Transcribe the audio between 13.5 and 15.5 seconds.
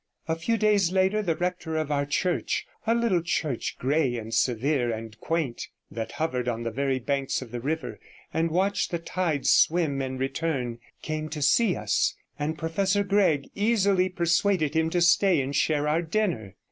easily persuaded him to stay 63